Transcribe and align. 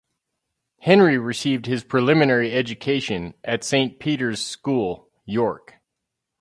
Henry 0.79 1.19
received 1.19 1.67
his 1.67 1.83
preliminary 1.83 2.53
education 2.53 3.35
at 3.43 3.63
Saint 3.63 3.99
Peter's 3.99 4.43
School, 4.43 5.11
York. 5.27 5.75